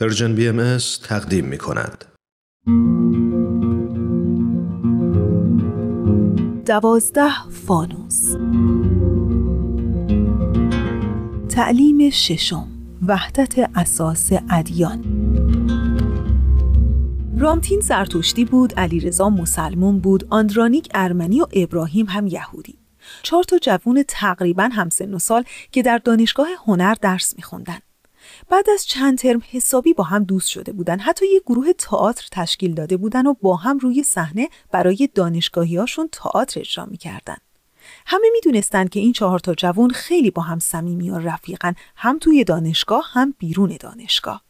Persian 0.00 0.34
BM 0.34 0.78
تقدیم 1.02 1.44
می 1.44 1.58
کند. 1.58 2.04
دوازده 6.66 7.50
فانوس 7.50 8.36
تعلیم 11.48 12.10
ششم 12.10 12.68
وحدت 13.06 13.70
اساس 13.74 14.30
ادیان 14.50 15.04
رامتین 17.38 17.80
زرتشتی 17.80 18.44
بود، 18.44 18.74
علیرضا 18.74 19.30
مسلمون 19.30 19.98
بود، 19.98 20.26
آندرانیک 20.30 20.88
ارمنی 20.94 21.40
و 21.40 21.46
ابراهیم 21.52 22.06
هم 22.06 22.26
یهودی. 22.26 22.78
چهار 23.22 23.42
تا 23.42 23.58
جوون 23.58 24.04
تقریبا 24.08 24.68
همسن 24.72 25.14
و 25.14 25.18
سال 25.18 25.44
که 25.72 25.82
در 25.82 25.98
دانشگاه 25.98 26.48
هنر 26.66 26.94
درس 26.94 27.36
میخوندن. 27.36 27.78
بعد 28.48 28.70
از 28.70 28.86
چند 28.86 29.18
ترم 29.18 29.42
حسابی 29.50 29.92
با 29.92 30.04
هم 30.04 30.24
دوست 30.24 30.48
شده 30.48 30.72
بودن. 30.72 30.98
حتی 30.98 31.26
یه 31.26 31.40
گروه 31.46 31.72
تئاتر 31.72 32.28
تشکیل 32.32 32.74
داده 32.74 32.96
بودن 32.96 33.26
و 33.26 33.34
با 33.42 33.56
هم 33.56 33.78
روی 33.78 34.02
صحنه 34.02 34.48
برای 34.72 35.08
دانشگاهیاشون 35.14 36.08
تئاتر 36.12 36.60
اجرا 36.60 36.86
می‌کردن. 36.86 37.36
همه 38.06 38.26
می‌دونستند 38.32 38.90
که 38.90 39.00
این 39.00 39.12
چهار 39.12 39.38
تا 39.38 39.54
جوان 39.54 39.90
خیلی 39.90 40.30
با 40.30 40.42
هم 40.42 40.58
صمیمی 40.58 41.10
و 41.10 41.18
رفیقن 41.18 41.74
هم 41.96 42.18
توی 42.18 42.44
دانشگاه 42.44 43.04
هم 43.12 43.34
بیرون 43.38 43.76
دانشگاه. 43.80 44.42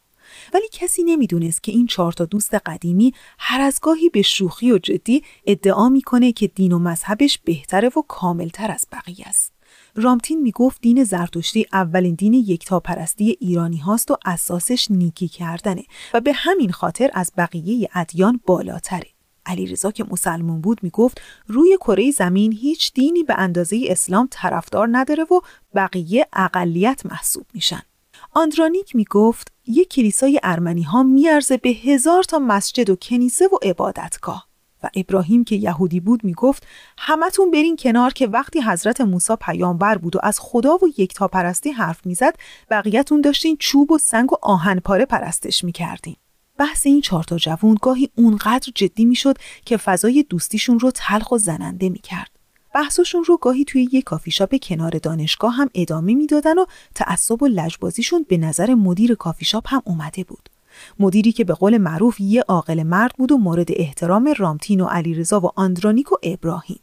ولی 0.55 0.69
کسی 0.73 1.03
نمی‌دونست 1.03 1.63
که 1.63 1.73
این 1.73 1.87
چهار 1.87 2.13
تا 2.13 2.25
دوست 2.25 2.55
قدیمی 2.55 3.15
هر 3.39 3.61
از 3.61 3.79
گاهی 3.83 4.09
به 4.09 4.23
شوخی 4.23 4.73
و 4.73 4.79
جدی 4.79 5.23
ادعا 5.47 5.89
می‌کنه 5.89 6.33
که 6.33 6.47
دین 6.47 6.73
و 6.73 6.79
مذهبش 6.79 7.39
بهتره 7.45 7.89
و 7.89 8.03
کاملتر 8.09 8.71
از 8.71 8.87
بقیه 8.93 9.29
است. 9.29 9.53
رامتین 10.01 10.43
می‌گفت 10.43 10.81
دین 10.81 11.05
زرتشتی 11.05 11.67
اولین 11.73 12.15
دین 12.15 12.35
یکتاپرستی 12.35 13.37
ایرانی 13.41 13.79
هاست 13.79 14.11
و 14.11 14.17
اساسش 14.25 14.91
نیکی 14.91 15.29
کردنه 15.29 15.85
و 16.15 16.21
به 16.21 16.33
همین 16.33 16.73
خاطر 16.73 17.11
از 17.15 17.33
بقیه 17.37 17.89
ادیان 17.95 18.41
بالاتره. 18.47 19.07
علیرضا 19.47 19.91
که 19.91 20.05
مسلمون 20.05 20.61
بود 20.61 20.79
می‌گفت 20.83 21.21
روی 21.47 21.77
کره 21.81 22.11
زمین 22.11 22.53
هیچ 22.53 22.93
دینی 22.93 23.23
به 23.23 23.35
اندازه 23.39 23.85
اسلام 23.89 24.29
طرفدار 24.31 24.89
نداره 24.93 25.23
و 25.23 25.41
بقیه 25.75 26.27
اقلیت 26.33 27.07
محسوب 27.07 27.47
میشن. 27.55 27.83
آندرانیک 28.33 28.97
می‌گفت 28.97 29.53
یک 29.67 29.89
کلیسای 29.89 30.41
ارمنی 30.43 30.83
ها 30.83 31.03
میارزه 31.03 31.57
به 31.57 31.69
هزار 31.69 32.23
تا 32.23 32.39
مسجد 32.39 32.91
و 32.91 32.97
کنیسه 32.97 33.47
و 33.47 33.57
عبادتگاه. 33.63 34.48
و 34.83 34.91
ابراهیم 34.97 35.45
که 35.45 35.57
یهودی 35.57 36.01
بود 36.01 36.25
می‌گفت 36.25 36.67
همتون 36.99 37.51
برین 37.51 37.77
کنار 37.77 38.13
که 38.13 38.27
وقتی 38.27 38.61
حضرت 38.61 39.01
موسی 39.01 39.37
پیامبر 39.41 39.99
بود 39.99 40.17
و 40.17 40.19
از 40.23 40.41
خدا 40.41 40.77
و 40.77 40.89
یکتاپرستی 40.99 41.71
حرف 41.71 42.07
می‌زد 42.07 42.35
بقیهتون 42.71 43.21
داشتین 43.21 43.57
چوب 43.61 43.93
و 43.93 43.99
سنگ 43.99 44.33
و 44.33 44.37
آهن 44.43 44.81
پاره 44.81 45.05
پرستش 45.05 45.65
می‌کردین. 45.65 46.17
بحث 46.59 46.87
این 46.87 47.01
چهار 47.01 47.25
تا 47.25 47.37
جوون 47.37 47.77
گاهی 47.83 48.11
اونقدر 48.17 48.73
جدی 48.75 49.05
می‌شد 49.05 49.39
که 49.65 49.77
فضای 49.77 50.27
دوستیشون 50.29 50.79
رو 50.79 50.91
تلخ 50.91 51.33
و 51.33 51.39
زننده 51.39 51.89
می‌کرد. 51.89 52.31
بحثشون 52.75 53.25
رو 53.25 53.37
گاهی 53.37 53.65
توی 53.65 53.89
یک 53.93 54.05
کافی 54.05 54.31
شاپ 54.31 54.57
کنار 54.63 54.91
دانشگاه 54.91 55.55
هم 55.55 55.71
ادامه 55.75 56.15
می‌دادن 56.15 56.59
و 56.59 56.67
تعصب 56.95 57.43
و 57.43 57.47
لجبازیشون 57.47 58.27
به 58.29 58.37
نظر 58.37 58.75
مدیر 58.75 59.15
کافی 59.15 59.45
شاپ 59.45 59.65
هم 59.67 59.83
اومده 59.85 60.25
بود. 60.25 60.49
مدیری 60.99 61.33
که 61.33 61.45
به 61.45 61.55
قول 61.55 61.79
معروف 61.79 62.21
یه 62.21 62.43
عاقل 62.49 62.83
مرد 62.83 63.13
بود 63.19 63.33
و 63.33 63.39
مورد 63.39 63.69
احترام 63.69 64.35
رامتین 64.39 64.81
و 64.81 64.85
علیرضا 64.85 65.41
و 65.41 65.51
آندرانیک 65.57 66.13
و 66.13 66.17
ابراهیم. 66.23 66.81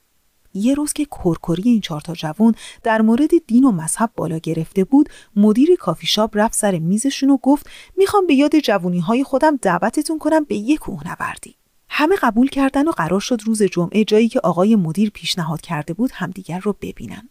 یه 0.54 0.74
روز 0.74 0.94
که 0.94 1.06
کرکری 1.06 1.70
این 1.70 1.82
چهارتا 1.82 2.14
جوون 2.14 2.54
در 2.84 3.02
مورد 3.02 3.30
دین 3.48 3.64
و 3.64 3.72
مذهب 3.72 4.12
بالا 4.16 4.38
گرفته 4.38 4.84
بود 4.84 5.10
مدیر 5.36 5.76
کافی 5.76 6.08
شاپ 6.08 6.38
رفت 6.38 6.56
سر 6.56 6.80
میزشون 6.80 7.30
و 7.30 7.38
گفت 7.38 7.70
می‌خوام 7.98 8.28
به 8.28 8.34
یاد 8.34 8.60
جوونی 8.60 9.00
های 9.00 9.24
خودم 9.24 9.56
دعوتتون 9.62 10.20
کنم 10.20 10.44
به 10.44 10.56
یک 10.56 10.80
کوهنوردی. 10.80 11.56
همه 11.90 12.16
قبول 12.16 12.48
کردن 12.48 12.88
و 12.88 12.92
قرار 12.92 13.20
شد 13.20 13.42
روز 13.46 13.64
جمعه 13.64 14.04
جایی 14.04 14.30
که 14.30 14.40
آقای 14.40 14.76
مدیر 14.76 15.10
پیشنهاد 15.10 15.62
کرده 15.62 15.94
بود 15.94 16.12
همدیگر 16.14 16.60
رو 16.60 16.76
ببینن. 16.82 17.30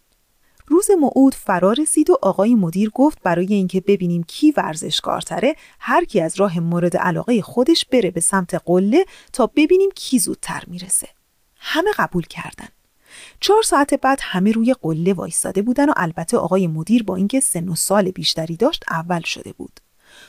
روز 0.66 0.90
موعود 1.00 1.34
فرا 1.34 1.72
رسید 1.72 2.10
و 2.10 2.18
آقای 2.22 2.54
مدیر 2.54 2.90
گفت 2.90 3.22
برای 3.22 3.54
اینکه 3.54 3.80
ببینیم 3.80 4.22
کی 4.22 4.52
ورزشکارتره 4.56 5.56
هر 5.80 6.04
کی 6.04 6.20
از 6.20 6.40
راه 6.40 6.60
مورد 6.60 6.96
علاقه 6.96 7.42
خودش 7.42 7.84
بره 7.84 8.10
به 8.10 8.20
سمت 8.20 8.54
قله 8.54 9.04
تا 9.32 9.46
ببینیم 9.56 9.90
کی 9.94 10.18
زودتر 10.18 10.62
می‌رسه. 10.66 11.08
همه 11.56 11.90
قبول 11.98 12.22
کردن. 12.22 12.68
چهار 13.40 13.62
ساعت 13.62 13.94
بعد 13.94 14.18
همه 14.22 14.52
روی 14.52 14.74
قله 14.82 15.12
وایستاده 15.12 15.62
بودن 15.62 15.88
و 15.88 15.92
البته 15.96 16.36
آقای 16.36 16.66
مدیر 16.66 17.02
با 17.02 17.16
اینکه 17.16 17.40
سن 17.40 17.68
و 17.68 17.74
سال 17.74 18.10
بیشتری 18.10 18.56
داشت 18.56 18.84
اول 18.90 19.20
شده 19.20 19.52
بود. 19.52 19.80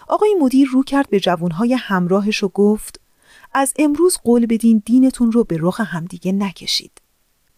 آقای 0.08 0.36
مدیر 0.42 0.68
رو 0.68 0.84
کرد 0.84 1.10
به 1.10 1.20
جوانهای 1.20 1.74
همراهش 1.74 2.44
و 2.44 2.48
گفت 2.48 3.00
از 3.54 3.74
امروز 3.80 4.18
قول 4.24 4.46
بدین 4.46 4.84
دینتون 4.86 5.32
رو 5.32 5.44
به 5.44 5.58
رخ 5.60 5.80
همدیگه 5.80 6.32
نکشید. 6.32 7.05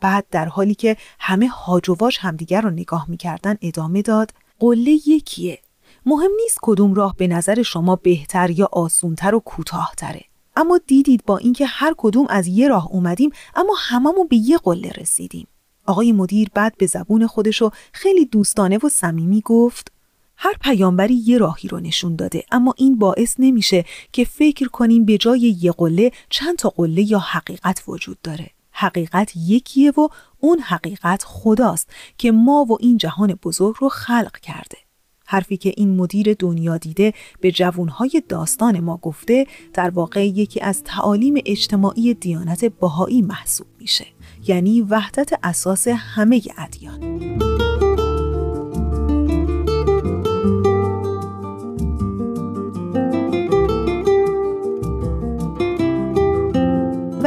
بعد 0.01 0.25
در 0.31 0.45
حالی 0.45 0.75
که 0.75 0.97
همه 1.19 1.47
هاج 1.47 1.89
و 1.89 1.95
واج 1.99 2.17
همدیگر 2.19 2.61
رو 2.61 2.69
نگاه 2.69 3.05
می‌کردن 3.09 3.57
ادامه 3.61 4.01
داد 4.01 4.31
قله 4.59 4.91
یکیه. 4.91 5.59
مهم 6.05 6.31
نیست 6.41 6.57
کدوم 6.61 6.93
راه 6.93 7.15
به 7.17 7.27
نظر 7.27 7.61
شما 7.61 7.95
بهتر 7.95 8.49
یا 8.49 8.69
آسونتر 8.71 9.35
و 9.35 9.39
کوتاهتره. 9.39 10.21
اما 10.55 10.79
دیدید 10.87 11.23
با 11.25 11.37
اینکه 11.37 11.65
هر 11.65 11.93
کدوم 11.97 12.25
از 12.29 12.47
یه 12.47 12.67
راه 12.67 12.87
اومدیم 12.91 13.31
اما 13.55 13.75
هممون 13.79 14.27
به 14.27 14.35
یه 14.35 14.57
قله 14.57 14.89
رسیدیم. 14.89 15.47
آقای 15.85 16.11
مدیر 16.11 16.49
بعد 16.53 16.77
به 16.77 16.85
زبون 16.85 17.27
خودشو 17.27 17.69
خیلی 17.93 18.25
دوستانه 18.25 18.77
و 18.83 18.89
صمیمی 18.89 19.41
گفت 19.45 19.91
هر 20.37 20.53
پیامبری 20.61 21.13
یه 21.13 21.37
راهی 21.37 21.69
رو 21.69 21.79
نشون 21.79 22.15
داده 22.15 22.43
اما 22.51 22.73
این 22.77 22.97
باعث 22.97 23.35
نمیشه 23.39 23.85
که 24.11 24.23
فکر 24.25 24.67
کنیم 24.67 25.05
به 25.05 25.17
جای 25.17 25.55
یه 25.61 25.71
قله 25.71 26.11
چند 26.29 26.55
تا 26.55 26.69
قله 26.69 27.11
یا 27.11 27.19
حقیقت 27.19 27.83
وجود 27.87 28.17
داره. 28.23 28.49
حقیقت 28.77 29.31
یکیه 29.35 29.91
و 29.91 30.07
اون 30.39 30.59
حقیقت 30.59 31.23
خداست 31.23 31.89
که 32.17 32.31
ما 32.31 32.65
و 32.69 32.77
این 32.79 32.97
جهان 32.97 33.39
بزرگ 33.43 33.75
رو 33.79 33.89
خلق 33.89 34.39
کرده. 34.39 34.77
حرفی 35.25 35.57
که 35.57 35.73
این 35.77 35.95
مدیر 35.95 36.33
دنیا 36.39 36.77
دیده 36.77 37.13
به 37.41 37.51
جوانهای 37.51 38.23
داستان 38.29 38.79
ما 38.79 38.97
گفته 38.97 39.47
در 39.73 39.89
واقع 39.89 40.27
یکی 40.27 40.61
از 40.61 40.83
تعالیم 40.83 41.33
اجتماعی 41.45 42.13
دیانت 42.13 42.65
بهایی 42.65 43.21
محسوب 43.21 43.67
میشه 43.79 44.05
یعنی 44.47 44.81
وحدت 44.81 45.33
اساس 45.43 45.87
همه 45.87 46.41
ادیان. 46.57 47.46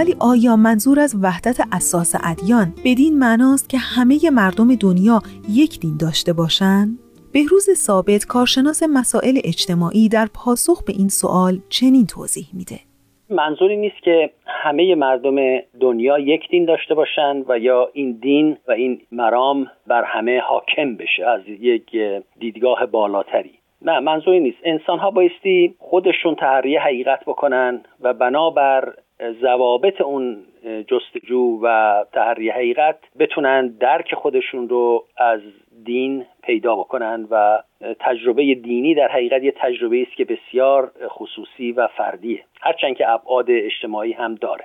ولی 0.01 0.15
آیا 0.21 0.57
منظور 0.57 1.01
از 1.01 1.17
وحدت 1.25 1.59
اساس 1.73 2.15
ادیان 2.31 2.69
بدین 2.85 3.19
معناست 3.19 3.71
که 3.71 3.79
همه 3.79 4.19
مردم 4.33 4.75
دنیا 4.75 5.19
یک 5.51 5.81
دین 5.81 5.97
داشته 6.01 6.33
باشند؟ 6.33 6.89
بهروز 7.33 7.71
ثابت 7.71 8.25
کارشناس 8.29 8.83
مسائل 8.95 9.37
اجتماعی 9.45 10.09
در 10.09 10.27
پاسخ 10.35 10.85
به 10.87 10.93
این 10.99 11.09
سوال 11.09 11.55
چنین 11.69 12.07
توضیح 12.07 12.47
میده. 12.53 12.79
منظوری 13.31 13.77
نیست 13.77 14.03
که 14.03 14.31
همه 14.47 14.95
مردم 14.95 15.37
دنیا 15.81 16.19
یک 16.19 16.49
دین 16.51 16.65
داشته 16.65 16.95
باشند 16.95 17.45
و 17.49 17.59
یا 17.59 17.91
این 17.93 18.19
دین 18.23 18.57
و 18.69 18.73
این 18.73 19.01
مرام 19.13 19.67
بر 19.87 20.05
همه 20.05 20.41
حاکم 20.41 20.97
بشه 20.97 21.27
از 21.27 21.41
یک 21.49 21.97
دیدگاه 22.39 22.87
بالاتری 22.87 23.61
نه 23.83 24.01
منظوری 24.01 24.41
نیست 24.41 24.59
انسان 24.65 24.99
ها 24.99 25.11
بایستی 25.11 25.75
خودشون 25.79 26.35
تحریه 26.35 26.81
حقیقت 26.81 27.25
بکنن 27.25 27.81
و 28.01 28.15
بنابر 28.15 28.95
ضوابط 29.41 30.01
اون 30.01 30.45
جستجو 30.87 31.59
و 31.63 31.95
تحری 32.13 32.51
حقیقت 32.51 32.99
بتونن 33.19 33.69
درک 33.69 34.15
خودشون 34.15 34.69
رو 34.69 35.05
از 35.17 35.41
دین 35.85 36.27
پیدا 36.43 36.77
بکنن 36.77 37.27
و 37.31 37.63
تجربه 38.01 38.55
دینی 38.55 38.95
در 38.95 39.09
حقیقت 39.09 39.43
یه 39.43 39.55
تجربه 39.57 40.03
است 40.09 40.17
که 40.17 40.25
بسیار 40.25 40.93
خصوصی 41.09 41.73
و 41.73 41.89
فردیه 41.97 42.45
هرچند 42.61 42.97
که 42.97 43.09
ابعاد 43.09 43.47
اجتماعی 43.49 44.13
هم 44.13 44.35
داره 44.35 44.65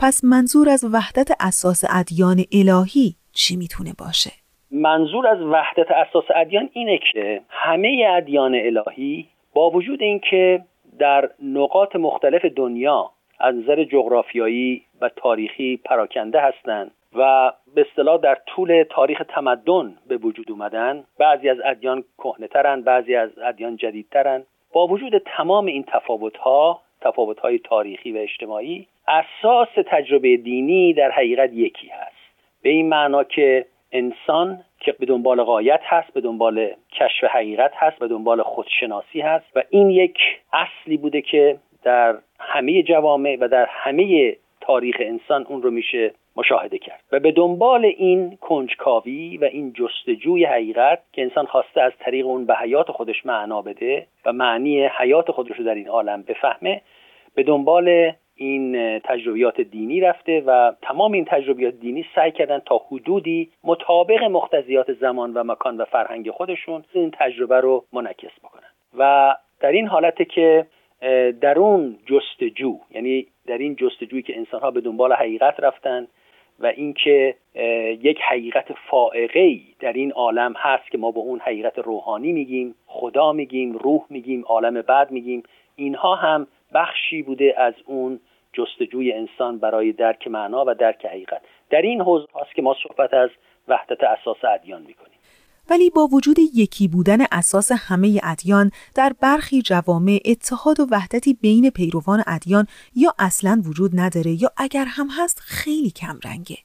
پس 0.00 0.24
منظور 0.24 0.68
از 0.68 0.84
وحدت 0.92 1.30
اساس 1.40 1.84
ادیان 1.90 2.36
الهی 2.52 3.14
چی 3.32 3.56
می‌تونه 3.56 3.90
باشه؟ 3.98 4.30
منظور 4.70 5.26
از 5.26 5.40
وحدت 5.40 5.90
اساس 5.90 6.24
ادیان 6.34 6.68
اینه 6.72 6.98
که 7.12 7.40
همه 7.48 8.06
ادیان 8.16 8.54
الهی 8.54 9.26
با 9.54 9.70
وجود 9.70 10.02
اینکه 10.02 10.64
در 10.98 11.30
نقاط 11.42 11.96
مختلف 11.96 12.44
دنیا 12.44 13.10
از 13.38 13.54
نظر 13.54 13.84
جغرافیایی 13.84 14.82
و 15.00 15.08
تاریخی 15.08 15.80
پراکنده 15.84 16.40
هستند 16.40 16.90
و 17.14 17.52
به 17.74 17.86
اصطلاح 17.90 18.20
در 18.20 18.38
طول 18.46 18.84
تاریخ 18.90 19.22
تمدن 19.28 19.96
به 20.08 20.16
وجود 20.16 20.50
اومدن. 20.50 21.04
بعضی 21.18 21.48
از 21.48 21.56
ادیان 21.64 22.04
کهنهترند 22.18 22.84
بعضی 22.84 23.14
از 23.14 23.30
ادیان 23.38 23.76
جدیدترند 23.76 24.46
با 24.72 24.86
وجود 24.86 25.12
تمام 25.36 25.66
این 25.66 25.84
تفاوتها 25.88 26.80
تفاوتهای 27.00 27.58
تاریخی 27.58 28.12
و 28.12 28.16
اجتماعی 28.16 28.86
اساس 29.08 29.68
تجربه 29.86 30.36
دینی 30.36 30.94
در 30.94 31.10
حقیقت 31.10 31.52
یکی 31.52 31.88
هست. 31.88 32.16
به 32.62 32.68
این 32.68 32.88
معنا 32.88 33.24
که 33.24 33.66
انسان 33.92 34.64
که 34.80 34.92
به 34.92 35.06
دنبال 35.06 35.42
قایت 35.42 35.80
هست 35.82 36.12
به 36.12 36.20
دنبال 36.20 36.70
کشف 36.92 37.24
حقیقت 37.24 37.72
هست 37.74 37.98
به 37.98 38.08
دنبال 38.08 38.42
خودشناسی 38.42 39.20
هست 39.20 39.46
و 39.56 39.62
این 39.70 39.90
یک 39.90 40.18
اصلی 40.52 40.96
بوده 40.96 41.22
که 41.22 41.58
در 41.86 42.18
همه 42.40 42.82
جوامع 42.82 43.36
و 43.40 43.48
در 43.48 43.66
همه 43.70 44.36
تاریخ 44.60 44.96
انسان 45.00 45.46
اون 45.48 45.62
رو 45.62 45.70
میشه 45.70 46.12
مشاهده 46.36 46.78
کرد. 46.78 47.00
و 47.12 47.20
به 47.20 47.32
دنبال 47.32 47.84
این 47.84 48.36
کنجکاوی 48.40 49.36
و 49.36 49.44
این 49.44 49.72
جستجوی 49.72 50.44
حقیقت 50.44 50.98
که 51.12 51.22
انسان 51.22 51.46
خواسته 51.46 51.80
از 51.80 51.92
طریق 52.00 52.26
اون 52.26 52.46
به 52.46 52.54
حیات 52.54 52.90
خودش 52.90 53.26
معنا 53.26 53.62
بده 53.62 54.06
و 54.24 54.32
معنی 54.32 54.86
حیات 54.86 55.30
خودش 55.30 55.56
رو 55.56 55.64
در 55.64 55.74
این 55.74 55.88
عالم 55.88 56.22
بفهمه 56.22 56.82
به 57.34 57.42
دنبال 57.42 58.12
این 58.34 58.98
تجربیات 58.98 59.60
دینی 59.60 60.00
رفته 60.00 60.42
و 60.46 60.72
تمام 60.82 61.12
این 61.12 61.24
تجربیات 61.24 61.74
دینی 61.74 62.06
سعی 62.14 62.32
کردن 62.32 62.58
تا 62.58 62.80
حدودی 62.90 63.50
مطابق 63.64 64.22
مختزیات 64.22 64.92
زمان 64.92 65.34
و 65.34 65.44
مکان 65.44 65.76
و 65.76 65.84
فرهنگ 65.84 66.30
خودشون 66.30 66.84
این 66.92 67.10
تجربه 67.18 67.60
رو 67.60 67.84
منعکس 67.92 68.38
بکنن. 68.42 68.70
و 68.98 69.34
در 69.60 69.72
این 69.72 69.86
حالته 69.86 70.24
که 70.24 70.66
در 71.40 71.58
اون 71.58 71.98
جستجو 72.06 72.78
یعنی 72.90 73.26
در 73.46 73.58
این 73.58 73.76
جستجویی 73.76 74.22
که 74.22 74.36
انسان 74.36 74.60
ها 74.60 74.70
به 74.70 74.80
دنبال 74.80 75.12
حقیقت 75.12 75.60
رفتن 75.60 76.06
و 76.60 76.66
اینکه 76.66 77.34
یک 78.02 78.18
حقیقت 78.20 78.72
فائقه 78.90 79.58
در 79.80 79.92
این 79.92 80.12
عالم 80.12 80.54
هست 80.56 80.90
که 80.90 80.98
ما 80.98 81.10
به 81.10 81.18
اون 81.18 81.40
حقیقت 81.40 81.78
روحانی 81.78 82.32
میگیم 82.32 82.74
خدا 82.86 83.32
میگیم 83.32 83.72
روح 83.72 84.04
میگیم 84.10 84.44
عالم 84.46 84.82
بعد 84.82 85.10
میگیم 85.10 85.42
اینها 85.76 86.14
هم 86.14 86.46
بخشی 86.74 87.22
بوده 87.22 87.54
از 87.56 87.74
اون 87.86 88.20
جستجوی 88.52 89.12
انسان 89.12 89.58
برای 89.58 89.92
درک 89.92 90.28
معنا 90.28 90.64
و 90.66 90.74
درک 90.74 91.06
حقیقت. 91.06 91.42
در 91.70 91.82
این 91.82 92.00
حوزه 92.00 92.26
هاست 92.34 92.54
که 92.54 92.62
ما 92.62 92.76
صحبت 92.82 93.14
از 93.14 93.30
وحدت 93.68 94.04
اساس 94.04 94.44
ادیان 94.44 94.82
می‌کنیم. 94.82 95.15
ولی 95.70 95.90
با 95.90 96.06
وجود 96.06 96.38
یکی 96.38 96.88
بودن 96.88 97.18
اساس 97.32 97.72
همه 97.72 98.20
ادیان 98.22 98.70
در 98.94 99.12
برخی 99.20 99.62
جوامع 99.62 100.20
اتحاد 100.24 100.80
و 100.80 100.86
وحدتی 100.90 101.34
بین 101.34 101.70
پیروان 101.70 102.22
ادیان 102.26 102.66
یا 102.94 103.14
اصلا 103.18 103.62
وجود 103.64 104.00
نداره 104.00 104.42
یا 104.42 104.52
اگر 104.56 104.84
هم 104.84 105.08
هست 105.10 105.40
خیلی 105.40 105.90
کم 105.90 106.18
رنگه. 106.24 106.58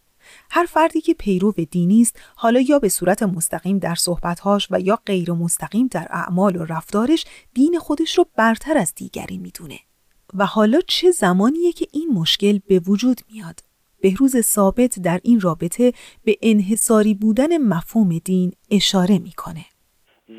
هر 0.52 0.66
فردی 0.66 1.02
که 1.02 1.14
پیرو 1.14 1.52
دینی 1.52 2.02
است 2.02 2.16
حالا 2.36 2.60
یا 2.60 2.80
به 2.80 2.90
صورت 2.90 3.24
مستقیم 3.24 3.80
در 3.80 3.96
صحبتهاش 3.96 4.68
و 4.72 4.80
یا 4.80 5.00
غیر 5.06 5.32
مستقیم 5.32 5.88
در 5.88 6.08
اعمال 6.10 6.56
و 6.56 6.66
رفتارش 6.66 7.26
دین 7.54 7.80
خودش 7.80 8.18
رو 8.18 8.26
برتر 8.36 8.78
از 8.78 8.94
دیگری 8.96 9.38
می‌دونه. 9.38 9.80
و 10.34 10.46
حالا 10.46 10.80
چه 10.88 11.12
زمانیه 11.12 11.72
که 11.72 11.88
این 11.92 12.14
مشکل 12.14 12.60
به 12.68 12.80
وجود 12.80 13.22
میاد؟ 13.32 13.60
بهروز 14.04 14.42
ثابت 14.42 15.00
در 15.06 15.20
این 15.24 15.40
رابطه 15.40 15.92
به 16.26 16.34
انحصاری 16.42 17.14
بودن 17.22 17.58
مفهوم 17.58 18.10
دین 18.26 18.52
اشاره 18.72 19.20
می‌کنه. 19.24 19.66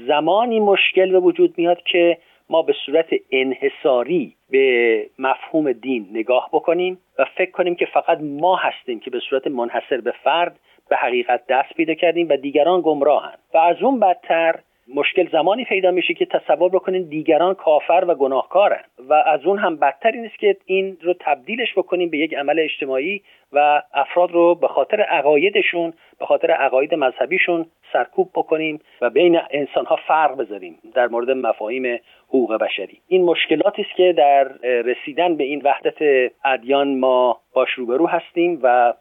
زمانی 0.08 0.60
مشکل 0.60 1.12
به 1.12 1.18
وجود 1.18 1.54
میاد 1.58 1.78
که 1.92 2.18
ما 2.50 2.62
به 2.62 2.74
صورت 2.86 3.06
انحصاری 3.30 4.36
به 4.50 5.06
مفهوم 5.18 5.72
دین 5.72 6.08
نگاه 6.12 6.48
بکنیم 6.52 6.98
و 7.18 7.24
فکر 7.38 7.50
کنیم 7.50 7.74
که 7.74 7.86
فقط 7.94 8.18
ما 8.20 8.56
هستیم 8.56 9.00
که 9.00 9.10
به 9.10 9.20
صورت 9.30 9.46
منحصر 9.46 10.00
به 10.00 10.14
فرد 10.24 10.58
به 10.88 10.96
حقیقت 10.96 11.46
دست 11.48 11.74
پیدا 11.76 11.94
کردیم 11.94 12.28
و 12.30 12.36
دیگران 12.36 12.80
گمراهند 12.80 13.38
و 13.54 13.58
از 13.58 13.76
اون 13.82 14.00
بدتر 14.00 14.60
مشکل 14.94 15.28
زمانی 15.32 15.64
پیدا 15.64 15.90
میشه 15.90 16.14
که 16.14 16.26
تصور 16.26 16.70
بکنین 16.70 17.02
دیگران 17.02 17.54
کافر 17.54 18.04
و 18.08 18.14
گناهکارن. 18.14 18.84
و 19.08 19.14
از 19.14 19.46
اون 19.46 19.58
هم 19.58 19.76
بدتر 19.76 20.10
این 20.10 20.26
است 20.26 20.38
که 20.38 20.56
این 20.66 20.96
رو 21.02 21.14
تبدیلش 21.20 21.72
بکنیم 21.76 22.10
به 22.10 22.18
یک 22.18 22.34
عمل 22.34 22.58
اجتماعی 22.58 23.22
و 23.52 23.82
افراد 23.94 24.30
رو 24.30 24.54
به 24.54 24.68
خاطر 24.68 25.00
عقایدشون 25.00 25.92
به 26.18 26.26
خاطر 26.26 26.50
عقاید 26.50 26.94
مذهبیشون 26.94 27.66
سرکوب 27.92 28.30
بکنیم 28.34 28.80
و 29.00 29.10
بین 29.10 29.40
انسان 29.50 29.86
ها 29.86 29.96
فرق 29.96 30.36
بذاریم 30.36 30.78
در 30.94 31.08
مورد 31.08 31.30
مفاهیم 31.30 32.00
حقوق 32.28 32.54
بشری. 32.54 32.98
این 33.08 33.24
مشکلاتی 33.24 33.82
است 33.82 33.96
که 33.96 34.12
در 34.12 34.44
رسیدن 34.62 35.36
به 35.36 35.44
این 35.44 35.62
وحدت 35.64 36.30
ادیان 36.44 36.98
ما 36.98 37.40
باش 37.52 37.70
روبرو 37.70 38.06
هستیم 38.06 38.60
و 38.62 38.94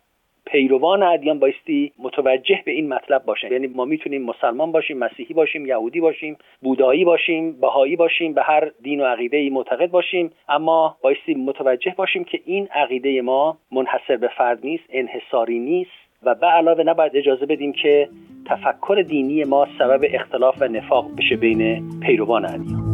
پیروان 0.46 1.04
ادیان 1.04 1.40
بایستی 1.40 1.92
متوجه 2.00 2.60
به 2.66 2.72
این 2.72 2.90
مطلب 2.90 3.26
باشن. 3.26 3.52
یعنی 3.52 3.68
ما 3.68 3.86
می‌تونیم 3.86 4.22
مسلمان 4.22 4.72
باشیم 4.72 4.98
مسیحی 4.98 5.34
باشیم 5.34 5.66
یهودی 5.66 6.00
باشیم 6.00 6.38
بودایی 6.62 7.06
باشیم 7.06 7.52
بهایی 7.62 7.96
باشیم 7.96 8.34
به 8.34 8.44
هر 8.44 8.72
دین 8.84 9.02
و 9.02 9.06
عقیده 9.06 9.38
ای 9.38 9.50
معتقد 9.50 9.92
باشیم. 9.92 10.32
اما 10.50 10.98
بایستی 11.04 11.34
متوجه 11.34 11.94
باشیم 11.98 12.24
که 12.24 12.40
این 12.46 12.68
عقیده 12.68 13.22
ما 13.22 13.58
منحصر 13.72 14.18
به 14.18 14.30
فرد 14.38 14.66
نیست 14.66 14.84
انحصاری 14.90 15.60
نیست 15.60 15.92
و 16.24 16.36
به 16.36 16.48
علاوه 16.48 16.84
نباید 16.84 17.16
اجازه 17.16 17.46
بدیم 17.46 17.74
که 17.74 18.10
تفکر 18.46 19.04
دینی 19.08 19.44
ما 19.44 19.68
سبب 19.80 20.02
اختلاف 20.14 20.62
و 20.62 20.68
نفاق 20.68 21.06
بشه 21.18 21.36
بین 21.36 21.90
پیروان 22.00 22.46
ادیان. 22.46 22.91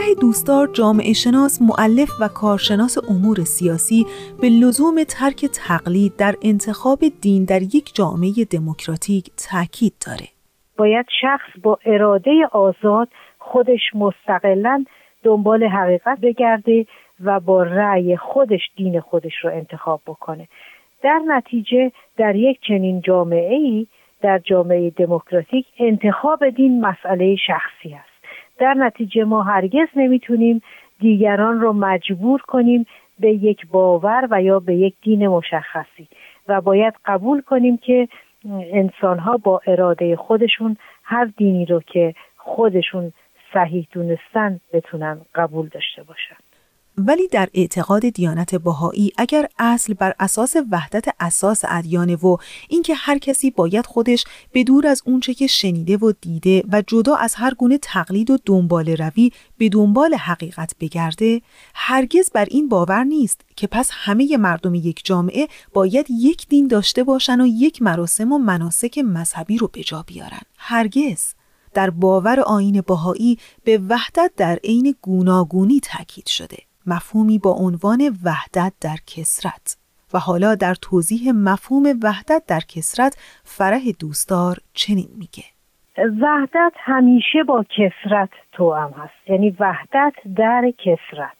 فرح 0.00 0.14
دوستار 0.20 0.66
جامعه 0.66 1.12
شناس، 1.12 1.62
معلف 1.62 2.10
و 2.20 2.28
کارشناس 2.40 2.98
امور 3.10 3.36
سیاسی 3.36 4.06
به 4.40 4.48
لزوم 4.48 5.04
ترک 5.04 5.40
تقلید 5.46 6.12
در 6.18 6.34
انتخاب 6.44 6.98
دین 7.22 7.44
در 7.44 7.62
یک 7.62 7.94
جامعه 7.94 8.32
دموکراتیک 8.50 9.24
تاکید 9.50 9.92
داره. 10.06 10.28
باید 10.78 11.06
شخص 11.20 11.50
با 11.62 11.78
اراده 11.84 12.30
آزاد 12.52 13.08
خودش 13.38 13.80
مستقلا 13.94 14.84
دنبال 15.22 15.64
حقیقت 15.64 16.18
بگرده 16.20 16.86
و 17.24 17.40
با 17.40 17.62
رأی 17.62 18.16
خودش 18.16 18.70
دین 18.76 19.00
خودش 19.00 19.34
رو 19.42 19.50
انتخاب 19.54 20.00
بکنه. 20.06 20.48
در 21.02 21.20
نتیجه 21.26 21.92
در 22.16 22.36
یک 22.36 22.58
چنین 22.68 23.00
جامعه 23.00 23.54
ای 23.54 23.86
در 24.22 24.38
جامعه 24.38 24.90
دموکراتیک 24.90 25.66
انتخاب 25.78 26.48
دین 26.48 26.80
مسئله 26.80 27.36
شخصی 27.36 27.94
است. 27.94 28.09
در 28.60 28.74
نتیجه 28.74 29.24
ما 29.24 29.42
هرگز 29.42 29.88
نمی‌تونیم 29.96 30.62
دیگران 31.00 31.60
رو 31.60 31.72
مجبور 31.72 32.40
کنیم 32.40 32.86
به 33.20 33.30
یک 33.30 33.66
باور 33.66 34.28
و 34.30 34.42
یا 34.42 34.60
به 34.60 34.74
یک 34.74 34.94
دین 35.02 35.28
مشخصی 35.28 36.08
و 36.48 36.60
باید 36.60 36.94
قبول 37.04 37.40
کنیم 37.40 37.76
که 37.76 38.08
انسان 38.72 39.18
ها 39.18 39.36
با 39.36 39.60
اراده 39.66 40.16
خودشون 40.16 40.76
هر 41.04 41.24
دینی 41.24 41.66
رو 41.66 41.80
که 41.80 42.14
خودشون 42.36 43.12
صحیح 43.52 43.86
دونستن 43.92 44.60
بتونن 44.72 45.20
قبول 45.34 45.68
داشته 45.68 46.02
باشن. 46.02 46.49
ولی 47.06 47.28
در 47.28 47.48
اعتقاد 47.54 48.08
دیانت 48.08 48.54
بهایی 48.54 49.12
اگر 49.18 49.48
اصل 49.58 49.94
بر 49.94 50.14
اساس 50.20 50.56
وحدت 50.70 51.04
اساس 51.20 51.60
ادیانه 51.68 52.16
و 52.16 52.36
اینکه 52.68 52.94
هر 52.94 53.18
کسی 53.18 53.50
باید 53.50 53.86
خودش 53.86 54.24
به 54.52 54.64
دور 54.64 54.86
از 54.86 55.02
اونچه 55.06 55.34
که 55.34 55.46
شنیده 55.46 55.96
و 55.96 56.12
دیده 56.20 56.64
و 56.72 56.82
جدا 56.86 57.14
از 57.14 57.34
هر 57.34 57.54
گونه 57.54 57.78
تقلید 57.78 58.30
و 58.30 58.38
دنبال 58.46 58.88
روی 58.88 59.32
به 59.58 59.68
دنبال 59.68 60.14
حقیقت 60.14 60.74
بگرده 60.80 61.42
هرگز 61.74 62.30
بر 62.30 62.44
این 62.44 62.68
باور 62.68 63.04
نیست 63.04 63.40
که 63.56 63.66
پس 63.66 63.90
همه 63.92 64.36
مردم 64.36 64.74
یک 64.74 65.00
جامعه 65.04 65.48
باید 65.72 66.06
یک 66.10 66.48
دین 66.48 66.66
داشته 66.66 67.04
باشن 67.04 67.40
و 67.40 67.46
یک 67.46 67.82
مراسم 67.82 68.32
و 68.32 68.38
مناسک 68.38 68.98
مذهبی 68.98 69.58
رو 69.58 69.68
به 69.72 69.82
جا 69.82 70.04
بیارن. 70.06 70.40
هرگز. 70.56 71.34
در 71.74 71.90
باور 71.90 72.40
آین 72.40 72.80
بهایی 72.80 73.38
به 73.64 73.78
وحدت 73.88 74.32
در 74.36 74.58
عین 74.64 74.94
گوناگونی 75.02 75.80
تاکید 75.80 76.26
شده. 76.26 76.69
مفهومی 76.86 77.38
با 77.38 77.50
عنوان 77.50 78.00
وحدت 78.24 78.72
در 78.80 78.96
کسرت 79.06 79.76
و 80.14 80.18
حالا 80.18 80.54
در 80.54 80.74
توضیح 80.74 81.32
مفهوم 81.34 81.84
وحدت 82.02 82.42
در 82.48 82.60
کسرت 82.60 83.16
فرح 83.44 83.80
دوستدار 84.00 84.56
چنین 84.74 85.08
میگه. 85.18 85.44
وحدت 86.20 86.72
همیشه 86.76 87.42
با 87.42 87.64
کسرت 87.76 88.30
تو 88.52 88.72
هم 88.72 88.90
هست. 88.90 89.30
یعنی 89.30 89.56
وحدت 89.60 90.14
در 90.36 90.72
کسرت. 90.78 91.36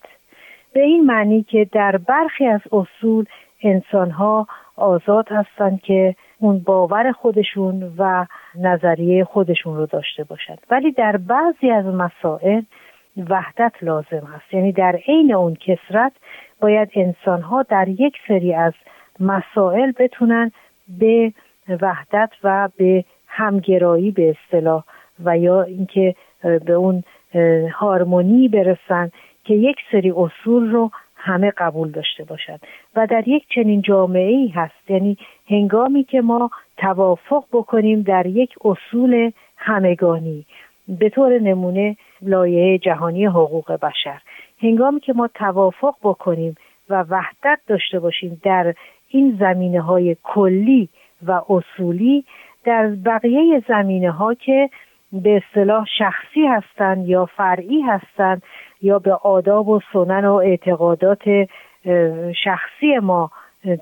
به 0.72 0.80
این 0.80 1.06
معنی 1.06 1.42
که 1.42 1.68
در 1.72 1.96
برخی 1.96 2.46
از 2.46 2.60
اصول 2.72 3.24
انسانها 3.62 4.46
آزاد 4.76 5.28
هستند 5.30 5.80
که 5.80 6.14
اون 6.38 6.58
باور 6.58 7.12
خودشون 7.12 7.94
و 7.98 8.26
نظریه 8.54 9.24
خودشون 9.24 9.76
رو 9.76 9.86
داشته 9.86 10.24
باشند 10.24 10.58
ولی 10.70 10.92
در 10.92 11.16
بعضی 11.16 11.70
از 11.70 11.84
مسائل 11.84 12.62
وحدت 13.16 13.72
لازم 13.82 14.28
هست 14.34 14.54
یعنی 14.54 14.72
در 14.72 14.96
عین 15.08 15.34
اون 15.34 15.54
کسرت 15.54 16.12
باید 16.60 16.88
انسان 16.94 17.42
ها 17.42 17.62
در 17.62 17.88
یک 17.88 18.16
سری 18.28 18.54
از 18.54 18.72
مسائل 19.20 19.92
بتونن 19.98 20.52
به 20.88 21.32
وحدت 21.80 22.30
و 22.44 22.68
به 22.76 23.04
همگرایی 23.26 24.10
به 24.10 24.30
اصطلاح 24.36 24.84
و 25.24 25.38
یا 25.38 25.62
اینکه 25.62 26.14
به 26.42 26.72
اون 26.72 27.04
هارمونی 27.72 28.48
برسن 28.48 29.10
که 29.44 29.54
یک 29.54 29.76
سری 29.92 30.12
اصول 30.16 30.70
رو 30.70 30.90
همه 31.16 31.52
قبول 31.58 31.90
داشته 31.90 32.24
باشند 32.24 32.60
و 32.96 33.06
در 33.06 33.28
یک 33.28 33.44
چنین 33.54 33.82
جامعه 33.82 34.28
ای 34.28 34.48
هست. 34.48 34.90
یعنی 34.90 35.16
هنگامی 35.50 36.04
که 36.04 36.20
ما 36.20 36.50
توافق 36.76 37.44
بکنیم 37.52 38.02
در 38.02 38.26
یک 38.26 38.54
اصول 38.64 39.30
همگانی. 39.56 40.46
به 40.88 41.08
طور 41.08 41.38
نمونه 41.38 41.96
لایه 42.22 42.78
جهانی 42.78 43.26
حقوق 43.26 43.72
بشر. 43.72 44.20
هنگامی 44.62 45.00
که 45.00 45.12
ما 45.12 45.28
توافق 45.28 45.94
بکنیم 46.02 46.54
و 46.90 47.04
وحدت 47.10 47.58
داشته 47.66 48.00
باشیم 48.00 48.40
در 48.44 48.74
این 49.08 49.36
زمینه 49.40 49.80
های 49.80 50.16
کلی 50.22 50.88
و 51.26 51.40
اصولی 51.48 52.24
در 52.64 52.86
بقیه 53.04 53.62
زمینه 53.68 54.10
ها 54.10 54.34
که 54.34 54.70
به 55.12 55.36
اصطلاح 55.36 55.86
شخصی 55.98 56.46
هستند 56.46 57.08
یا 57.08 57.26
فرعی 57.26 57.80
هستند 57.80 58.42
یا 58.82 58.98
به 58.98 59.12
آداب 59.12 59.68
و 59.68 59.80
سنن 59.92 60.24
و 60.24 60.34
اعتقادات 60.34 61.22
شخصی 62.44 62.98
ما 63.02 63.30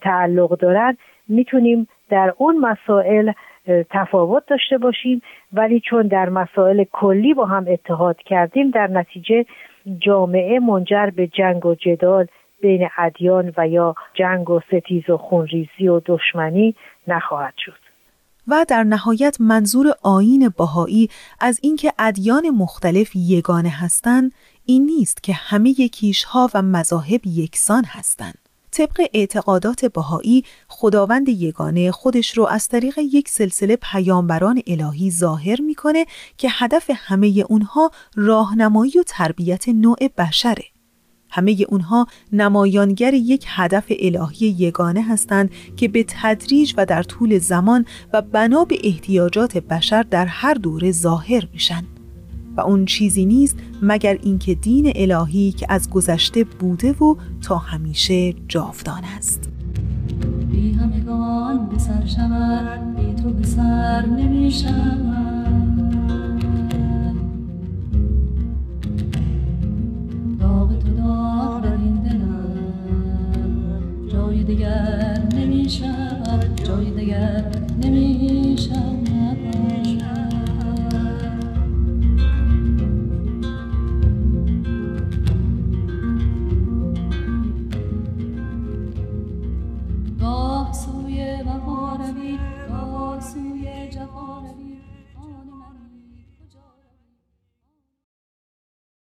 تعلق 0.03 0.59
دارن 0.59 0.97
می‌تونیم 1.29 1.89
در 2.11 2.35
اون 2.39 2.59
مسائل 2.59 3.33
تفاوت 3.91 4.43
داشته 4.47 4.79
باشیم 4.79 5.23
ولی 5.53 5.81
چون 5.81 6.07
در 6.07 6.29
مسائل 6.29 6.85
کلی 6.93 7.35
با 7.35 7.47
هم 7.47 7.65
اتحاد 7.69 8.17
کردیم 8.17 8.71
در 8.71 8.87
نتیجه 8.87 9.45
جامعه 9.99 10.59
منجر 10.59 11.11
به 11.11 11.27
جنگ 11.27 11.67
و 11.67 11.75
جدال 11.75 12.27
بین 12.61 12.89
ادیان 12.99 13.53
و 13.57 13.69
یا 13.69 13.95
جنگ 14.15 14.51
و 14.51 14.61
ستیز 14.61 15.11
و 15.11 15.17
خونریزی 15.17 15.89
و 15.89 16.01
دشمنی 16.07 16.75
نخواهد 17.09 17.55
شد. 17.57 17.89
و 18.49 18.65
در 18.69 18.83
نهایت 18.83 19.37
منظور 19.41 19.87
آین 20.03 20.53
باهایی 20.57 21.09
از 21.41 21.61
اینکه 21.63 21.93
ادیان 21.99 22.51
مختلف 22.51 23.17
یگانه 23.17 23.73
هستند 23.83 24.33
این 24.67 24.87
نیست 24.87 25.23
که 25.23 25.33
همه 25.33 25.75
کیشها 25.75 26.49
و 26.55 26.63
مذاهب 26.63 27.21
یکسان 27.27 27.85
هستند. 27.87 28.48
طبق 28.71 29.09
اعتقادات 29.15 29.85
بهایی 29.85 30.45
خداوند 30.69 31.29
یگانه 31.29 31.91
خودش 31.91 32.39
رو 32.39 32.47
از 32.47 32.69
طریق 32.69 32.99
یک 32.99 33.29
سلسله 33.29 33.77
پیامبران 33.77 34.63
الهی 34.67 35.11
ظاهر 35.11 35.61
می‌کنه 35.61 36.07
که 36.39 36.49
هدف 36.51 36.91
همه 36.95 37.45
اونها 37.49 37.91
راهنمایی 38.15 38.93
و 38.99 39.03
تربیت 39.07 39.69
نوع 39.69 39.99
بشره. 40.19 40.65
همه 41.31 41.67
اونها 41.69 42.07
نمایانگر 42.33 43.15
یک 43.15 43.45
هدف 43.49 43.85
الهی 43.91 44.47
یگانه 44.47 45.03
هستند 45.03 45.51
که 45.77 45.89
به 45.89 46.05
تدریج 46.09 46.75
و 46.77 46.87
در 46.87 47.03
طول 47.03 47.39
زمان 47.39 47.87
و 48.13 48.23
بنا 48.23 48.65
به 48.65 48.79
احتیاجات 48.85 49.59
بشر 49.59 50.03
در 50.03 50.27
هر 50.27 50.55
دوره 50.55 50.93
ظاهر 50.93 51.49
میشن. 51.53 51.98
و 52.59 52.61
اون 52.61 52.85
چیزی 52.85 53.27
نیست 53.27 53.57
مگر 53.83 54.19
اینکه 54.23 54.55
دین 54.55 54.93
الهی 54.95 55.53
که 55.53 55.67
از 55.69 55.91
گذشته 55.91 56.45
بوده 56.45 56.93
و 56.93 57.17
تا 57.43 57.57
همیشه 57.59 58.35
جاودان 58.49 59.03
است. 59.17 59.51
بی 60.51 60.73
همگان 60.73 61.69
به 61.69 61.79
سر 61.79 62.07
شود 62.07 62.97
بی 62.97 63.23
تو 63.23 63.31
به 63.31 63.47
سر 63.47 64.07
نمی 64.07 64.51
داغ 70.41 70.79
تو 70.79 70.95
داغ 70.97 71.63
در 71.63 71.73
این 71.73 71.95
دلم 71.95 72.59
جای 74.13 74.43
دیگر 74.45 75.23
نمی 75.35 75.71
شود 75.71 76.61
جای 76.65 76.91
دیگر 76.91 77.45